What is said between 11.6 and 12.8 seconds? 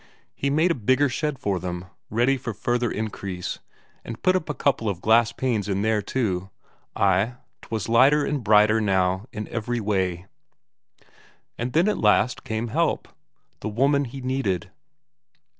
then at last came